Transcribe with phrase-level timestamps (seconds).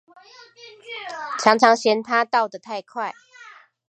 [1.43, 3.13] 常常嫌牠到得太快